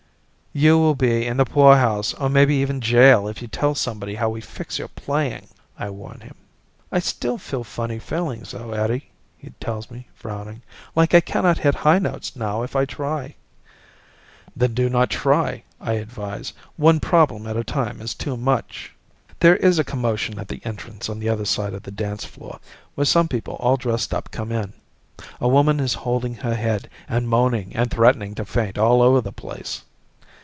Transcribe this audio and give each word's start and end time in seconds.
"You 0.53 0.77
will 0.77 0.95
be 0.95 1.25
in 1.25 1.37
the 1.37 1.45
poorhouse 1.45 2.13
or 2.15 2.27
maybe 2.27 2.55
even 2.55 2.75
in 2.75 2.81
jail 2.81 3.25
if 3.29 3.41
you 3.41 3.47
tell 3.47 3.73
somebody 3.73 4.15
how 4.15 4.27
we 4.27 4.41
fix 4.41 4.77
your 4.77 4.89
playing," 4.89 5.47
I 5.79 5.89
warn 5.89 6.19
him. 6.19 6.35
"I 6.91 6.99
still 6.99 7.37
feel 7.37 7.63
funny 7.63 7.99
feelings 7.99 8.51
though, 8.51 8.73
Eddie," 8.73 9.11
he 9.37 9.51
tells 9.61 9.89
me, 9.89 10.07
frowning, 10.13 10.61
"like 10.93 11.13
I 11.15 11.21
cannot 11.21 11.59
hit 11.59 11.73
high 11.73 11.99
notes 11.99 12.35
now 12.35 12.63
if 12.63 12.75
I 12.75 12.83
try." 12.83 13.33
"Then 14.53 14.73
do 14.73 14.89
not 14.89 15.09
try," 15.09 15.63
I 15.79 15.93
advise. 15.93 16.51
"One 16.75 16.99
problem 16.99 17.47
at 17.47 17.55
a 17.55 17.63
time 17.63 18.01
is 18.01 18.13
too 18.13 18.35
much." 18.35 18.93
There 19.39 19.55
is 19.55 19.79
a 19.79 19.85
commotion 19.85 20.37
at 20.37 20.49
the 20.49 20.59
entrance 20.65 21.07
on 21.07 21.17
the 21.19 21.29
other 21.29 21.45
side 21.45 21.73
of 21.73 21.83
the 21.83 21.91
dance 21.91 22.25
floor, 22.25 22.59
where 22.95 23.05
some 23.05 23.29
people 23.29 23.53
all 23.61 23.77
dressed 23.77 24.13
up 24.13 24.31
come 24.31 24.51
in. 24.51 24.73
A 25.39 25.47
woman 25.47 25.79
is 25.79 25.93
holding 26.03 26.33
her 26.35 26.55
head 26.55 26.89
and 27.07 27.29
moaning 27.29 27.73
and 27.73 27.89
threatening 27.89 28.35
to 28.35 28.43
faint 28.43 28.77
all 28.77 29.01
over 29.01 29.21
the 29.21 29.31
place. 29.31 29.83